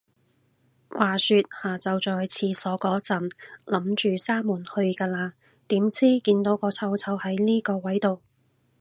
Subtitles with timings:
[0.89, 3.29] 話說，下就再去廁所個陣，
[3.67, 5.33] 諗住閂門去㗎啦，
[5.67, 8.19] 點知，見到個臭臭係呢個位到